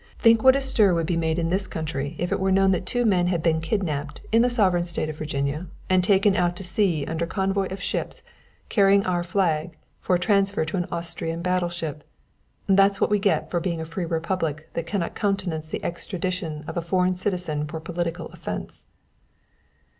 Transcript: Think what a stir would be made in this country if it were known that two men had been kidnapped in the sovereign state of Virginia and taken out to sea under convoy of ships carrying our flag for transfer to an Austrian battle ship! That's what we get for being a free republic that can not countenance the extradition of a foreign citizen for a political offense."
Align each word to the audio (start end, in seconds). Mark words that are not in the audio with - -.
Think 0.17 0.41
what 0.41 0.55
a 0.55 0.61
stir 0.61 0.95
would 0.95 1.05
be 1.05 1.15
made 1.15 1.37
in 1.37 1.49
this 1.49 1.67
country 1.67 2.15
if 2.17 2.31
it 2.31 2.39
were 2.39 2.51
known 2.51 2.71
that 2.71 2.87
two 2.87 3.05
men 3.05 3.27
had 3.27 3.43
been 3.43 3.61
kidnapped 3.61 4.19
in 4.31 4.41
the 4.41 4.49
sovereign 4.49 4.83
state 4.83 5.09
of 5.09 5.17
Virginia 5.19 5.67
and 5.91 6.03
taken 6.03 6.35
out 6.35 6.55
to 6.55 6.63
sea 6.63 7.05
under 7.05 7.27
convoy 7.27 7.67
of 7.67 7.79
ships 7.79 8.23
carrying 8.67 9.05
our 9.05 9.23
flag 9.23 9.77
for 9.99 10.17
transfer 10.17 10.65
to 10.65 10.75
an 10.75 10.87
Austrian 10.91 11.43
battle 11.43 11.69
ship! 11.69 12.03
That's 12.65 12.99
what 12.99 13.11
we 13.11 13.19
get 13.19 13.51
for 13.51 13.59
being 13.59 13.79
a 13.79 13.85
free 13.85 14.05
republic 14.05 14.71
that 14.73 14.87
can 14.87 15.01
not 15.01 15.13
countenance 15.13 15.69
the 15.69 15.85
extradition 15.85 16.63
of 16.67 16.77
a 16.77 16.81
foreign 16.81 17.15
citizen 17.15 17.67
for 17.67 17.77
a 17.77 17.81
political 17.81 18.25
offense." 18.29 18.85